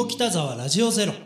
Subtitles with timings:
[0.00, 1.18] 下北沢ラジオゼロは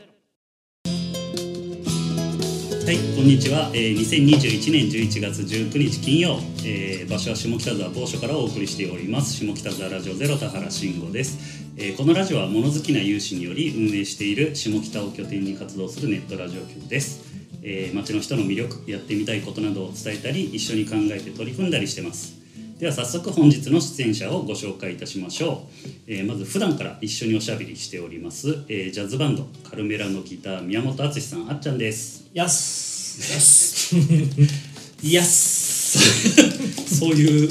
[2.92, 3.70] い、こんにちは。
[3.72, 9.34] えー、2021年11月19日金曜、えー場所は下北沢某所からお送りしております。
[9.34, 11.64] 下北沢ラジオゼロ田原慎吾です。
[11.76, 17.20] えーこのラジオは物好きな有志により運営している下北を拠点に活動するネットラジオ局です。
[17.62, 22.43] えー街の人の魅力、やってみたいことなどを伝えたり、一緒に考えて取り組んだりしてます。
[22.78, 32.28] では早速本日の出演者をご紹介いたしましょう、えーまず普段から一緒におしゃべりしております、えージャズバンドカルメラのギター宮本敦さんあっちゃんです。
[32.34, 33.94] やす
[35.02, 37.48] やすそういう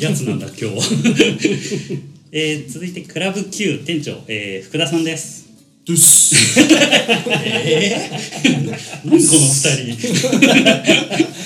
[0.00, 0.66] やつなんだ今日、
[2.30, 5.46] えー続いてクラブ Q 店長、えー福田さんです。
[5.86, 6.34] ドゥス
[9.06, 9.24] 何この二
[9.94, 11.37] 人、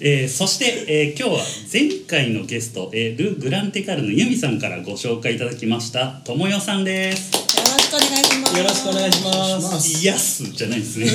[0.00, 8.56] えーそして、えー今日は前回のゲスト、えール・グランテカルのユミさんからご紹介いただきましたともよさんですよろしくお願いします。
[8.58, 11.12] よろしくお願いしますイヤスじゃないですねさ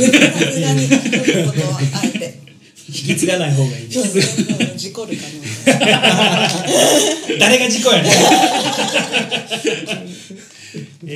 [0.52, 1.80] すがにそういうことはあ
[2.14, 2.44] えて。
[2.86, 4.20] 引き継がない方がいいです
[4.72, 5.72] うん事故る可能性。
[7.40, 8.12] 誰が事故やねん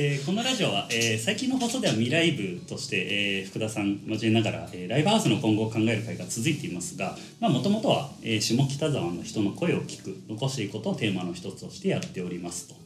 [0.00, 12.76] えーこのラジオは、えー最近の放送では未来部として、えー福田さん交えながら、えーライブハウスの今後を考える会が続いていますがもともとは、えー下北沢の人の声を聞く残していくことをテーマの一つとしてやっておりますと。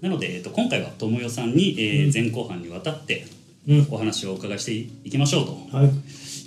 [0.00, 3.26] なので、えー、と今回は友よさんに、えー前後半にわたって
[3.68, 3.86] うん。
[3.90, 5.76] お話をお伺いしていきましょうと。
[5.76, 5.90] はい。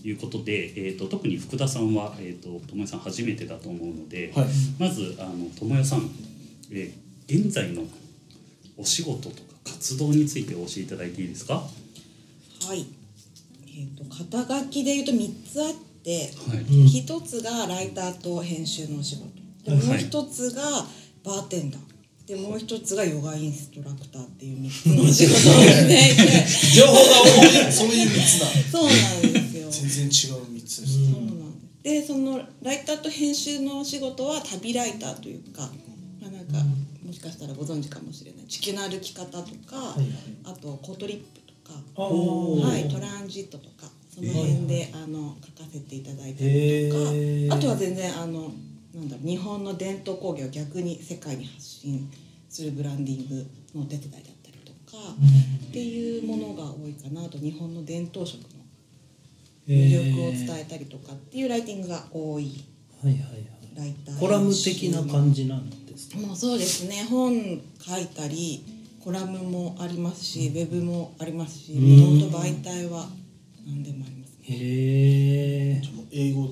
[0.07, 4.47] いうことで、えー、と特に福田さんは、えー、と友よさん初めてだと思うので、はい。
[4.79, 6.09] まずあの友よさん、
[6.71, 7.83] えー現在の
[8.77, 11.55] お仕事とか活動についてお教えいただいていいですか？
[11.55, 11.63] は
[12.69, 12.85] はい。
[13.67, 14.03] えっ、と
[14.43, 15.73] 肩書きで言うと三つあっ
[16.03, 16.31] て、
[16.71, 16.87] い、うん。
[16.87, 19.27] 一つがライターと編集のお仕事。
[19.65, 19.85] ではい。
[19.85, 20.61] もう一つが
[21.23, 21.81] バーテンダー。
[22.27, 27.71] でもう一つがヨガインストラクターっていう三つの お仕事をしていて、情報が多い。
[27.71, 29.67] そういう三つだそうなんですよ。
[29.71, 31.37] 全然違う三つです、そうなんです。
[31.83, 35.71] でそのライターと編集のお仕事は旅ライターというか、
[37.57, 38.45] ご存知かもしれない。
[38.45, 40.07] 地球の歩き方とか、はいはい。
[40.45, 47.53] あとコートリップとか、はい、トランジットとかその辺で、あの書かせていただいたりへとか、ー。
[47.53, 48.51] あとは全然あの
[48.93, 52.11] なんだろう日本の伝統工芸を逆に世界に発信
[52.49, 53.35] するブランディング
[53.75, 54.97] のお手伝いだったりとか、
[55.69, 58.47] っていうものが多いかなあと日本の伝統食の
[59.67, 62.65] 魅力を伝えたりとかっていうライティングが多い。
[63.03, 63.57] はいはいはい。
[63.77, 66.09] ライターコラム的な感じなんです。
[66.11, 67.05] かもうそうですね。
[67.09, 67.33] 本
[67.79, 68.63] 書いたり
[69.03, 72.19] コラムもありますし、ウェブもありますしうん。
[72.19, 73.07] もともと媒体は
[73.65, 74.45] 何でもありますね。
[74.49, 75.81] へえ
[76.11, 76.49] 英語も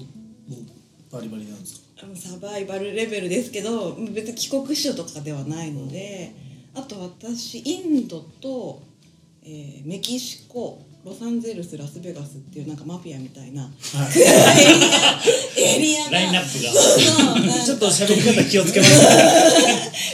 [1.12, 1.86] バリバリなんですか？
[2.04, 6.36] あのサバイバルレベルですけど別に帰国子女とかではないので
[6.74, 8.84] あと私インドと、
[9.44, 13.70] えーメキシコロサンゼルスラスベガスっていうなんかマフィアみたいな
[15.56, 18.92] エリアがラインナップがそうちょっと喋り方気をつけます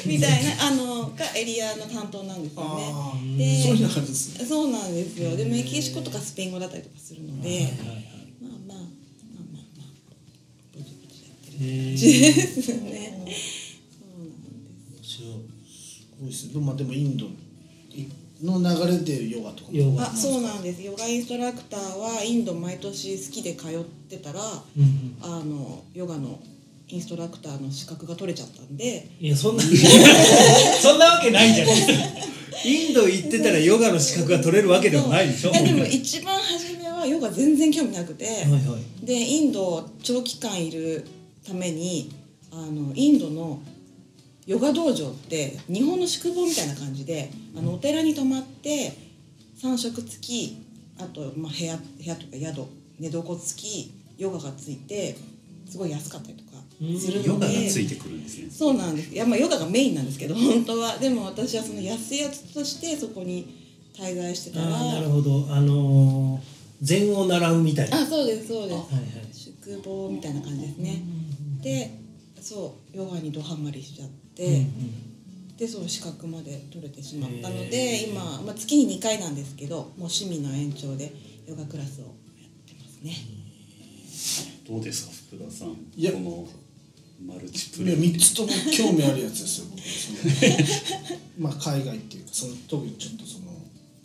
[0.06, 3.38] みたいなあのがエリアの担当なんですよあね。
[3.38, 5.38] でそうですねそうなんですよ。
[5.38, 9.88] でメキシコとかスペイン語だったりとかするので、はいはいはいまあまあまあまあまあ
[10.78, 12.53] ぼちぼちやってるへ感ーじですね。
[12.59, 13.80] そうなんです。
[15.00, 15.30] 面白い
[15.72, 17.28] すごいですねでもまあでもインド
[18.44, 19.78] の流れでヨガとかも。
[19.78, 20.03] ヨガ。
[20.03, 20.81] あ、そうなんです。
[20.81, 25.18] ヨガインストラクターはインド毎年好きで通ってたら、うんうん。
[25.22, 26.40] あのヨガの
[26.88, 31.94] インストラクターの資格が取れちゃったんで、いやそんな そんなわけないじゃないですか
[32.66, 35.51] インド行ってたらヨガの資格が取れるわけでもないでしょ。
[35.51, 39.06] でも一番初めはヨガ全然興味なくて、はいはい。
[39.06, 41.06] でインド長期間いる
[41.46, 42.12] ために
[42.51, 43.62] あのインドの
[44.46, 48.94] ヨガ道場って日本の宿坊みたいな感じであのお寺に泊まって
[49.62, 50.57] 3食付き
[51.00, 52.68] あと、まあ、部屋部屋とか宿
[53.00, 55.16] 寝床付きヨガがついて
[55.69, 56.62] すごい安かったりとか
[57.00, 58.50] するのでヨガがついてくるんですね。
[58.50, 59.13] そうなんです。
[59.13, 60.98] いやまあヨガがメインなんですけど 本当は。
[60.98, 63.48] でも私はその安いやつとしてそこに
[63.94, 65.48] 滞在してたらああなるほど。
[65.50, 68.01] あのー禅を習うみたいな。
[68.01, 69.27] あそうですそうです、はいはい。
[69.31, 71.04] 宿坊みたいな感じですね、
[71.62, 72.00] で
[72.41, 75.57] そうヨガにドハマりしちゃって、うんうん。
[75.57, 81.13] でそう資格まで取れてしまったので今、まあ、月に2回なんですけどもう趣味の延長で
[81.47, 82.13] ヨガクラスをやっ
[82.65, 83.13] てますね。
[84.67, 86.11] どうですか福田さんいや。
[86.11, 86.47] この
[87.27, 89.67] マルチプいやレイ三つとも興味あるやつですよ
[91.38, 93.45] まあ海外っていうかその特にちょっとその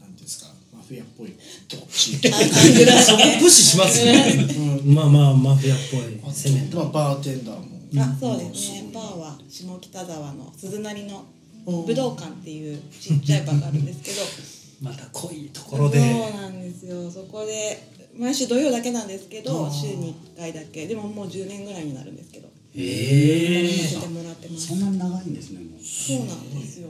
[0.01, 1.33] なんていうんですかマフィアっぽい
[1.69, 4.47] とこ地域あ感じら そこプッシュしますね、
[4.85, 8.81] まあまあマフィアっぽいまあバーテンダーもあそうですね。
[8.87, 11.25] うんバーは下北沢の鈴なりの
[11.67, 14.17] うん武道館っていうちっちゃいバーがあるんですけど。
[14.83, 15.99] また濃いところで。
[15.99, 17.11] そうなんですよ。
[17.11, 17.79] そこで
[18.17, 20.87] 毎週土曜だけなんですけど週に1回だけ。
[20.87, 22.49] でももう10年ぐらいになるんですけど。
[22.75, 24.67] えやらせてもらってます。
[24.67, 25.81] そんなに長いんですねもう。
[25.83, 26.89] そうなんですよ。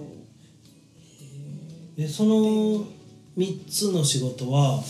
[1.97, 2.85] でその
[3.39, 4.83] 3つの仕事は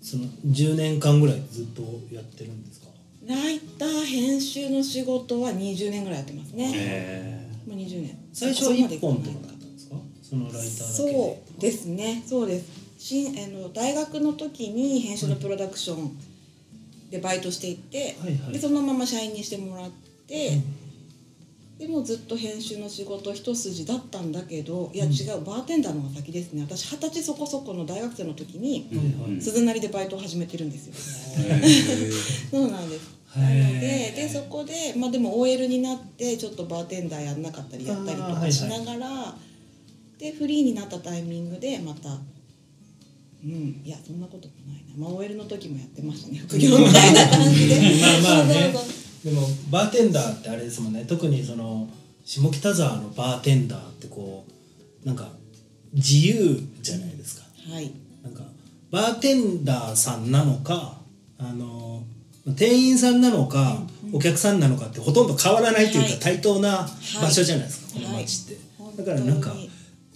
[0.00, 1.82] その10年間ぐらいずっと
[2.14, 2.71] やってるんですか？
[3.32, 6.70] ライター編集の仕事は20年ぐらいやってますね。
[6.74, 8.18] えもう20年。
[8.32, 9.96] 最初は1本とかだったんですか？
[10.22, 12.22] そのライターそうですね。
[12.26, 12.66] そうです。
[12.98, 16.10] しんあの大学の時に編集のプロダクション
[17.10, 18.52] でバイトしていて、はいはい。
[18.52, 19.90] でそのまま社員にしてもらっ
[20.26, 20.60] て、
[21.78, 26.62] でもずっと編集の仕事一筋だったんだけどいや違う、バーテンダーの方が先ですね。
[26.62, 28.88] 私二十歳そこそこの大学生の時に、
[29.26, 30.94] うん鈴なりでバイトを始めてるんですよ。
[32.50, 33.21] そうなんです。
[33.36, 33.80] へなのー。
[33.80, 38.44] ででそこでまあでも OL になってちょっとバーテンダーやんなかったりやったりとあーはいはい。
[38.46, 39.34] かしながら、
[40.18, 42.18] でフリーになったタイミングでまた
[43.44, 46.38] うんいやそんなこともないな、まあ、OL の時もやってましたね。
[46.46, 47.80] 副業みたいな感じで。
[48.00, 48.74] まあまあね。
[49.24, 51.04] でもバーテンダーってあれですもんね。
[51.08, 51.88] 特にその
[52.24, 54.44] 下北沢のバーテンダーってこ
[55.04, 55.32] うなんか
[55.92, 57.42] 自由じゃないですか。
[57.68, 57.90] はい。
[58.22, 58.44] なんか
[58.90, 61.00] バーテンダーさんなのか
[61.38, 62.04] あの
[62.46, 66.18] 店員さんなのか、お客さんなのかってほとんど変わらないというか、はい。
[66.20, 66.88] 対等な
[67.20, 68.04] 場所じゃないですか、はい。
[68.04, 68.96] この街って、はい。
[68.96, 69.54] だからなんか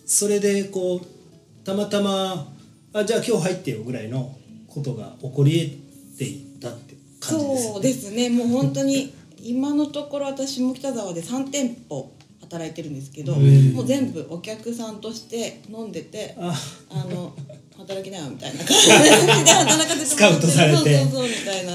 [0.05, 2.53] それでこうたまたま
[2.93, 4.37] あじゃあ今日入ってよぐらいの
[4.69, 5.81] ことが起こり
[6.13, 7.73] 得ていったって感じですよね。
[7.75, 8.31] そうですね。
[8.31, 9.13] もう本当に
[9.43, 16.55] 今のところ私下北沢で3店舗働いてるんですけどもう全部お客さんとして飲んでてあ。
[16.91, 17.35] あの
[17.79, 20.77] 働きなよみたいな感じで働かせてスカウトされて。
[20.77, 21.73] そうそうそうみたいな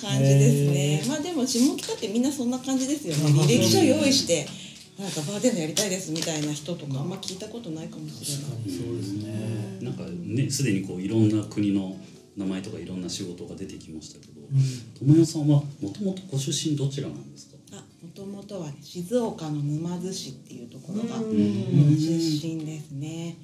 [0.00, 1.04] 感じですね。
[1.08, 3.30] まあでも下北ってみんなそんな感じですよね。
[3.42, 4.46] 履歴書用意して
[4.98, 7.00] なんかバーテンダーやりたいですみたいな人とか。
[7.00, 8.50] あんま聞いたことないかもしれない。
[8.50, 11.96] 確かにそうですね、なんかねすでにこういろんな国の
[12.36, 14.40] 名前とかいろんな仕事が出てきましたけど
[15.00, 17.56] 友よさんはもともとご出身どちらなんですか？
[17.72, 21.24] あもともとはね静岡の沼津市っていうところがうん。
[21.24, 23.36] うん出身ですね。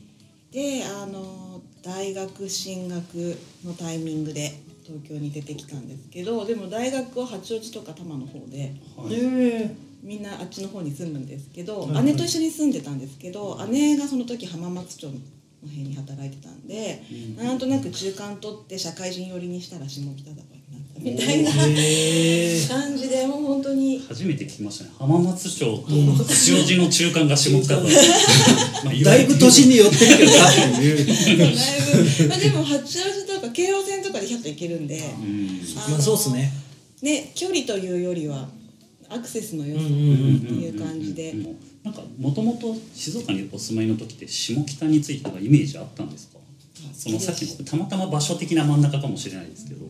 [0.53, 1.46] であの
[1.83, 4.53] 大学進学のタイミングで
[4.85, 9.15] 東京に出てきたんですけどでも大学は八王子とか多摩の方ではい。
[9.15, 12.05] えみんなあっちの方に住むんですけど、はいはい。
[12.05, 15.19] 姉と一緒に住んでたんですけど姉がその時浜松町の
[15.69, 17.03] 辺に働いてたんで、
[17.37, 24.05] なんとなく中間取って社会人寄りにしたら下北沢になったみたいな感じでもう本当に。
[24.09, 24.91] 初めて聞きましたね。
[24.99, 25.85] 浜松町と
[26.25, 27.83] 八王子の中間が下北沢。
[29.05, 31.37] だいぶ年に寄ってるけどなっていうだい
[32.23, 34.87] ぶ、まあ、でも八王子とか京王線とかで100と行けるん。
[34.87, 35.03] で、
[35.89, 36.53] まあそうっすね。
[37.03, 38.49] ね距離というよりは
[39.09, 40.63] アクセスの良さってうんうんうん。
[40.63, 41.35] いう感じで。
[41.85, 46.37] なんかもともと静岡にお住まいの時って下北についてのイメージあったんですか？
[46.93, 49.87] そのさっきのたまたま場所的な真ん中かもしれないですけど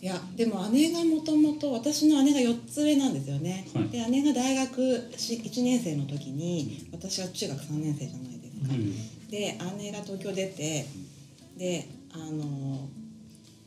[0.00, 3.88] いやでも姉がもともと私の姉が4つ上なんですよね、はい。
[3.88, 8.74] で姉が大学1年生の時に私は中学3年生じゃないですか、
[9.30, 10.86] で姉が東京出て
[11.56, 12.88] であの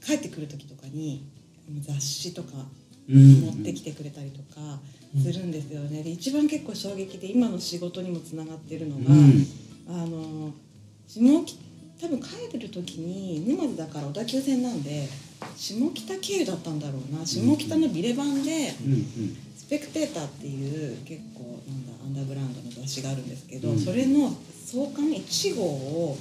[0.05, 1.27] 帰ってくる時とかに
[1.81, 2.49] 雑誌とか
[3.09, 3.41] うん。
[3.41, 4.79] 持ってきてくれたりとか
[5.21, 6.03] するんですよね。
[6.03, 9.45] で一番結構衝撃で今の仕事にもつながってるのが、うん。
[9.89, 10.53] あの
[11.07, 11.57] 下北
[11.99, 15.07] 多分帰る時に沼津だから小田急線なんで
[15.55, 17.25] 下北経由だったんだろうな。
[17.25, 23.79] 下北のビレ版でうんうん「スペクテーター」っていう結構なんだアンダーグラウンドの雑誌があるんですけど、うん。
[23.79, 26.17] それの創刊1号を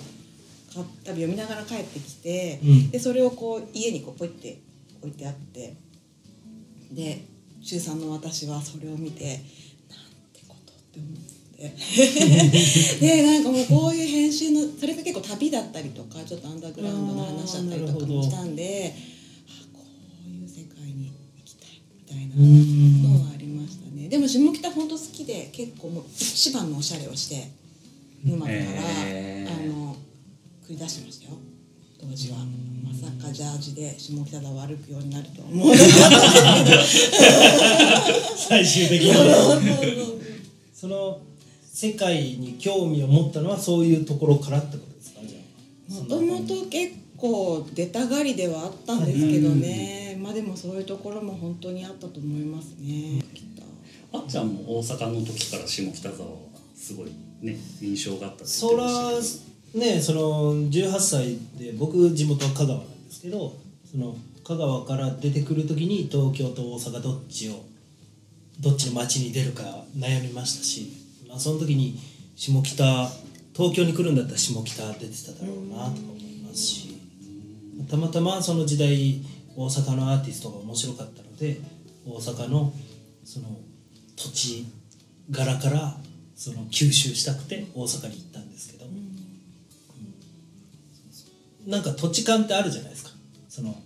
[0.72, 2.90] 買った読みながら帰ってきて、うん。
[2.90, 4.58] でそれをこう家にこうポイって
[5.02, 5.74] 置いてあって
[6.92, 7.24] で
[7.62, 9.38] 中3の私はそれを見てなん
[10.32, 11.68] てことって思ってで
[13.22, 18.94] なんかもうこういう編集のそれが結構旅だったりとかちょっとアンダーグラウンドの話だったりとかもしたんで
[19.46, 19.84] あこ
[20.26, 22.34] ういう世界に行きたいみたいな
[23.08, 24.08] のはありましたね。
[24.08, 27.50] でも下北本当好きで結構もう一番のおしゃれをして
[28.24, 28.60] 沼津から、
[29.04, 29.52] へー。
[29.52, 29.96] あの
[30.66, 31.32] 繰り出してましたよ。
[32.00, 32.38] 当時は。
[32.82, 35.88] まさかジャージで下北沢を歩くようになるとは思わなかっ
[36.64, 36.86] た。
[38.48, 39.12] 最終的に
[40.72, 41.20] その
[41.80, 45.20] 世界に興味を持ったのはそういうところからってことですか？
[45.22, 45.38] じゃ
[45.99, 46.02] あ。
[46.02, 53.22] もともと結構出たがりではあったんですけどね、まあでもそういうところも本当にあったと思いますね。
[53.34, 54.18] きっと。
[54.18, 56.37] あっちゃんも大阪の時から下北沢は
[56.75, 63.56] すごいね印象があったってねその18歳で僕地元は香川なんですけど
[63.90, 67.64] その香川から出てくる時に東京と大阪どっちを
[68.58, 69.62] どっちの町に出るか
[69.96, 71.00] 悩みましたし、
[71.30, 71.99] まあ、その時に
[72.37, 72.82] 下北通
[73.54, 76.99] 東京に来るんだったら下北出てただろうなとか思いますし、
[77.88, 79.22] たまたまその時代
[79.56, 81.60] 大阪のアーティストが面白かったので
[82.06, 82.72] 大阪の
[83.25, 83.46] その
[84.16, 84.66] 土地
[85.30, 85.96] 柄から
[86.34, 88.92] その吸収したくて大阪に行ったんですけど、うん。
[91.70, 93.10] なんか土地勘ってあるじゃないですか。
[93.49, 93.76] その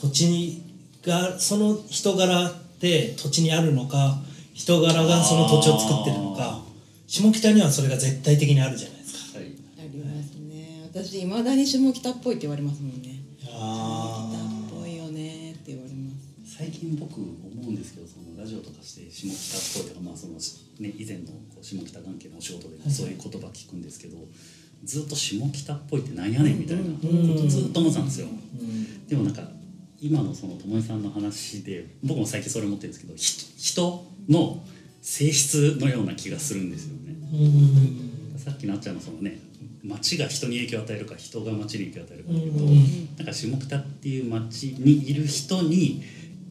[0.00, 0.62] 土地に
[1.04, 4.18] がその人柄って土地にあるのか
[4.54, 6.62] 人柄がその土地を作ってるのか
[7.10, 9.38] 下北にはそれが絶対的にあるじゃないですか。
[9.40, 9.48] はい
[9.78, 13.18] ありますね私いまだに下北っぽいって言われますもんね
[13.52, 16.10] あ下北っぽいよねって言われま
[16.44, 24.16] す最近僕思うんですけどそのラジオとかして下北っぽいとか、まあそのね、以前のこう下北関係のお仕事でもそういう言葉聞くんですけど、
[24.84, 27.08] ずっと下北っぽいってなんやねんみたいなこ
[27.42, 28.28] とずっと思ってたんですよ。
[28.28, 29.42] うんでもなんか
[30.00, 33.22] 今のその友江さんの話で僕も最近それ思ってるんですけどひ
[33.58, 34.62] 人の
[35.00, 37.14] 性質のような気がするんですよね。
[37.32, 38.38] うん。
[38.38, 39.38] さっきのあっちゃんのそのね
[39.82, 43.16] 町が人に影響を与えるか人が町に影響を与えるかっていうと、うん。
[43.16, 46.02] なんか下北っていう町にいる人に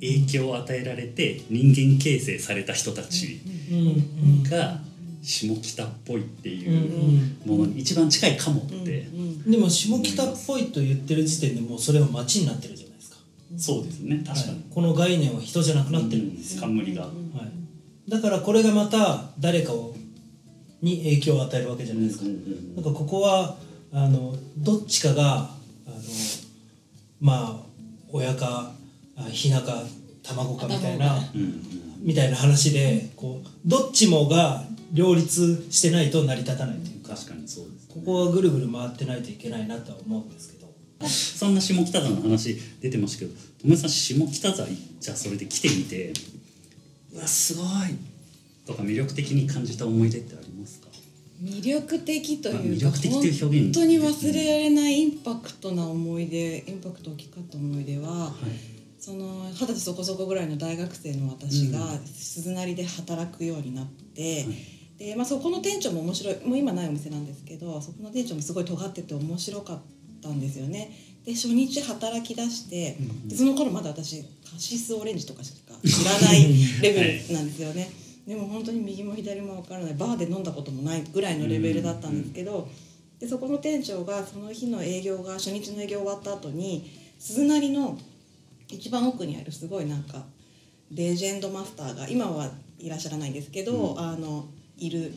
[0.01, 3.41] 影響を与えられて人間形成された人たち
[3.71, 4.43] うん。
[4.43, 4.79] が
[5.21, 6.55] 下北っぽいってうん。
[6.55, 9.07] いうものに一番近いかもって、
[9.45, 13.17] でも下北っぽいと言ってる時点でもうそれは町になってるじゃないですか、
[13.57, 14.51] そうですね確かに。
[14.53, 17.11] はい、この概念は人じゃなくなってるんですよ、冠が、はい、
[18.09, 19.95] だからこれがまた誰かを
[20.81, 23.57] に影響を与えるわけじゃないですか、なんかここは
[23.91, 25.97] あのどっちかがあの
[27.19, 27.65] まあ
[28.11, 28.71] 親か
[29.17, 29.83] あひなか
[30.23, 31.79] 卵かみたいなうんうん。
[32.01, 34.63] みたいな話でこうどっちもが
[34.93, 40.59] 両立してないと成り立たないというか確かにそうですここはぐるぐる回ってないといけないなとは思うんですけど。
[41.07, 44.67] そんな下北沢の話出てましたけど友江さん下北沢
[44.99, 46.11] じゃあそれで来てみて
[47.13, 47.67] うわすごい。
[48.65, 50.87] とか魅力的に感じた思い出ってありますか？
[51.41, 58.33] 魅力的とまあいうか本当に忘れられないインパクトな思い出インパクト大きかった思い出は、
[58.99, 64.45] その二十歳そこそこぐらいの大学生の私が鈴なりで働くようになって、
[64.97, 69.81] でまあ、そこの店長も面白いもう今ないお店なんですけどそこの店長もすごい尖ってて面白かっ
[70.21, 70.91] たんですよね。
[71.29, 76.43] で初日働き出して、でその頃まだ私カシスオレンジとかしか 知らない
[76.81, 77.87] レベルなんですよね。
[78.25, 79.93] でも本当に右も左も分からない。
[79.93, 82.67] バーで飲んだこともないぐらいのレベルだったんですけど、
[83.19, 87.95] でそこの店長がその日の営業が初日の営業終わった後に鈴なりの
[88.67, 90.25] 一番奥にあるすごいなんか
[90.89, 94.47] レジェンドマスターが今はいらっしゃらないんですけど、あの
[94.79, 95.13] いる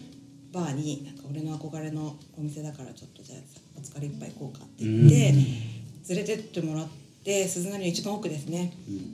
[0.53, 3.39] バーになんか俺の憧れのお店だからちょっとじゃあ
[3.79, 5.72] お疲れ一杯行こうかって言って
[6.09, 6.89] 連れてってもらっ
[7.25, 8.73] て鈴なりの一番奥ですね、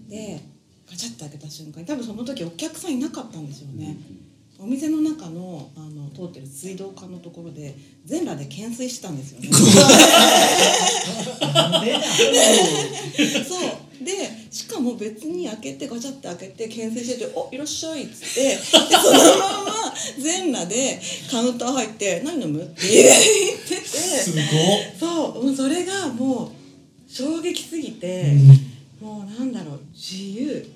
[0.09, 0.41] で
[0.91, 3.97] ガチャッて開けた瞬間に多分その時お客さんいなかったんですよね、
[4.59, 9.49] お店の中のあの通ってる水道管のところで全裸で懸垂してたんですよね。
[13.49, 13.71] そう。
[14.05, 14.13] で
[14.51, 18.49] しかも別に開けてガチャって開けて懸垂してて「おいらっしゃい」っつって。
[18.49, 18.89] でそのま
[19.65, 23.09] ま全裸でカウンター入って「何飲む?」って言っ
[23.61, 23.85] てて。
[23.87, 24.43] すごっ。
[24.99, 26.51] そうそれがもう
[27.09, 28.35] 衝撃すぎて、
[29.01, 30.67] もうなんだろう自由。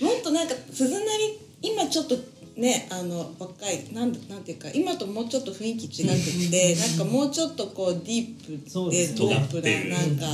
[0.00, 2.16] もっとなんか鈴なり今ちょっと
[2.56, 9.18] ねあの若いなんなんていうか今ともうちょっと雰囲気違くてなんかもうちょっとこうディープでそうですね。
[9.18, 10.26] ドープななんか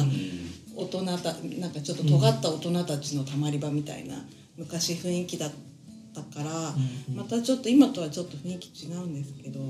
[0.74, 4.16] 大人たなんかちょっと尖った大人たちのたまり場みたいな
[4.56, 5.50] 昔雰囲気だっ
[6.14, 6.74] たから、
[7.14, 9.60] またちょっと今とはちょっと雰囲気違うんですけど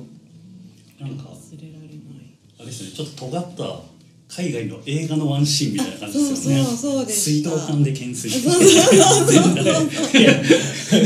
[1.00, 1.24] なんか。
[1.24, 2.31] 忘れられない。
[2.62, 2.90] あれですね。
[2.92, 3.80] ちょっと尖った
[4.28, 6.64] 海外の映画のワンシーンみたいな感じですよね。
[6.64, 7.50] そうそうそうでした。
[7.50, 8.48] 水道管で懸垂して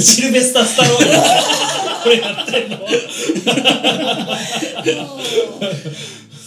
[0.00, 1.04] シルベスター・スタローンが
[2.02, 2.76] これやってんの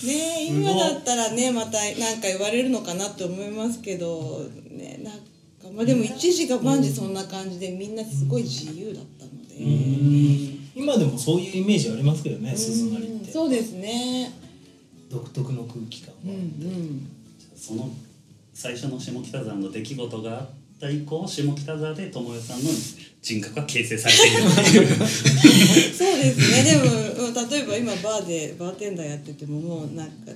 [0.05, 5.21] ね今だったらねまた何か言われるのかなって思いますけどねなんか
[5.75, 9.55] まあでも一時が万事そんな感じでみんなすごい自由だったので、
[10.75, 14.31] 今でもそういうイメージありますけどね鈴なりってそうですね
[15.09, 17.07] 独特の空気感うんうん。
[17.55, 17.89] その
[18.53, 20.49] 最初の下北沢の出来事があっ
[20.79, 22.69] た以降下北沢で友よさんの
[23.21, 26.63] 人格が形成されている そうですね。
[26.63, 26.83] でも
[27.27, 30.31] うん例えば今バーでバーテンダーやっててももうなんか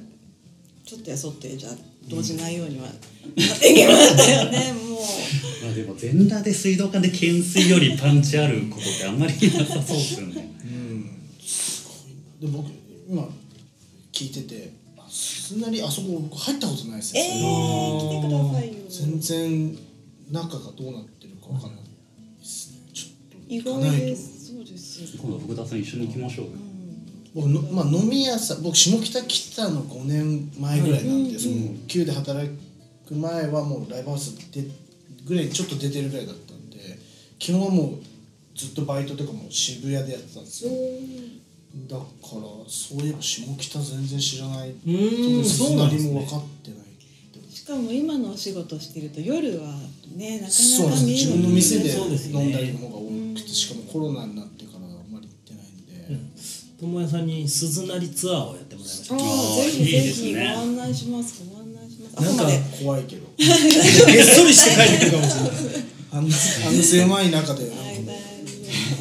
[0.86, 1.74] ちょっとやそってじゃあ
[2.10, 2.96] 動じないようにはなっ
[3.60, 5.00] てきましたよねもう。
[5.63, 10.53] まあでも全裸で水道管で懸垂よりパンチあることってあんまりなさそうですよね。
[10.63, 11.10] うん。
[11.46, 11.84] す
[12.42, 12.53] ごいな。
[12.53, 12.72] で僕
[13.10, 13.43] 今
[14.24, 18.74] 聞いててあすんなりあそこ僕入ったことないですえよ、ー、来てくださいよ。
[18.89, 19.77] 全然
[20.32, 21.84] 中がどうなってるかわかんない
[22.39, 22.80] ですね。
[22.94, 23.96] ちょっと意行かないと。
[23.98, 24.48] 外です。
[24.48, 26.51] そうです今度福田さん一緒に行きましょうよ、
[27.36, 31.39] 僕の、まあ、飲み屋さん僕下北来たの5年前ぐらいなんで、うん。
[31.39, 31.56] その
[31.88, 32.50] 旧で働
[33.06, 34.63] く前はもうライブハウスで
[35.25, 36.77] ぐらいちょっと出てるぐらいだったんで
[37.39, 40.72] 基本はもうずっとバイトとかも渋谷でやってたんですよ
[41.75, 42.06] だから
[42.68, 44.70] そういえば下北全然知らない。
[44.70, 44.74] う
[45.42, 46.13] んそうなんですね。
[46.13, 46.80] も分かってない。
[47.51, 49.74] しかも今のお仕事してると夜は
[50.15, 51.25] ねなかなか見えない。
[51.25, 56.20] 自分の店で飲んだりの方が多くてしかもコロナになってからあんまり行ってないんで、
[56.80, 59.15] 友也さんに鈴なりツアーをやってもらいました。
[59.15, 60.48] ああぜひぜひごね。
[60.50, 61.44] 案内します。
[61.50, 62.24] ご案内します。
[62.24, 62.44] なんか
[62.84, 63.27] 怖いけど。
[63.38, 63.48] げっ
[64.24, 65.51] そりして帰ってくるかもしれない。
[66.12, 66.36] あんな
[66.68, 67.63] あんな狭い中で。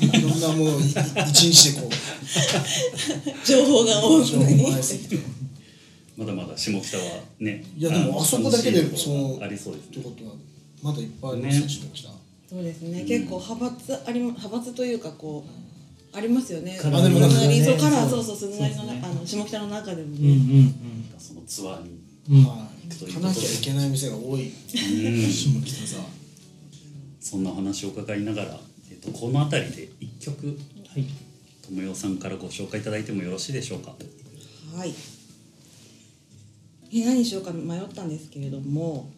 [0.02, 0.82] いろんなものをい
[1.28, 1.90] 一日でこう
[3.44, 4.54] 情報が多情報い。
[4.56, 5.18] もありすぎて
[6.16, 7.04] まだまだ下北は
[7.40, 9.96] ねいやでもあそこだけでそのありそうですね。
[9.96, 10.34] ってことは
[10.82, 12.08] まだいっぱいありますねね下北
[12.50, 13.04] そうですね。
[13.04, 16.78] 結構派閥ありま派閥というかこうありますよね。
[16.80, 20.72] カラーそうカラーそそううそう鈴なりのなあの下北の中でもうんね
[21.18, 21.90] そのツアーに
[22.28, 22.38] うん。
[22.38, 24.48] うんはい行かなきゃいけない店が多い。
[24.48, 26.04] うん下北沢。
[27.20, 28.60] そんな話を伺いながら、
[28.90, 31.04] えっと、この辺りで一曲はい
[31.70, 33.94] 友よさんからご紹介いただいてもよろしいでしょうか？
[34.76, 34.94] はい。
[36.94, 39.10] え何にしようか迷ったんですけれども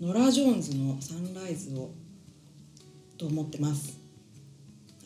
[0.00, 1.90] ノラ・ジョーンズの「サンライズを」
[3.16, 3.98] と思ってます。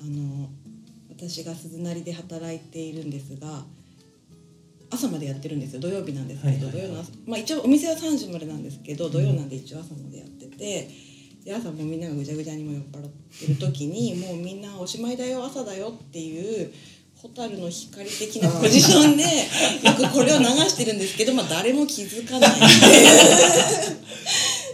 [0.01, 0.51] あの
[1.09, 3.65] 私が鈴なりで働いているんですが
[4.91, 5.81] 朝までやってるんですよ。
[5.81, 10.91] 土曜日なんですけど、土曜の朝まあ一応お店は3時までなんですけど土曜なんで一応朝までやってて
[11.45, 16.73] で朝もうみんながぐちゃぐちゃにも酔っ払ってる時にもうみんなおしまいだよ朝だよっていう
[17.23, 19.29] 蛍の光的なポジションでよ
[20.09, 22.51] くこれを流してるんですけど、まあ、誰も気づかない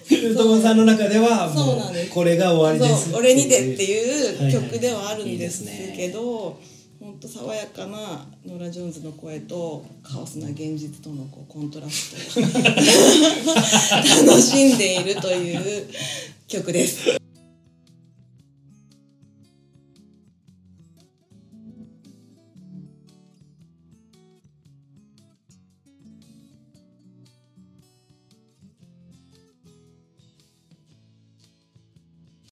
[0.08, 2.10] 友也 さんの中ではもそうなんです。
[2.10, 3.84] うこれが終わりですそう俺にてって
[4.40, 5.64] はいう曲ではあるんです
[5.96, 6.58] けど
[7.00, 12.42] 本当爽やかなノラ・ジョーンズの声とカオスな現実とのこうコントラストを
[14.26, 15.88] 楽しんでいるという
[16.50, 17.19] 曲です。